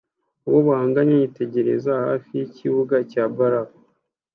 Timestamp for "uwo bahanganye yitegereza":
0.47-1.91